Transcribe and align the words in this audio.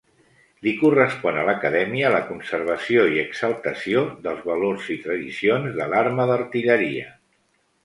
Li 0.67 0.71
correspon 0.77 1.35
a 1.41 1.43
l'Acadèmia 1.49 2.09
la 2.15 2.21
conservació 2.29 3.03
i 3.17 3.21
exaltació 3.25 4.03
dels 4.25 4.43
valors 4.53 4.89
i 4.97 5.01
tradicions 5.07 5.79
de 5.79 5.91
l'Arma 5.95 6.29
d'Artilleria. 6.35 7.17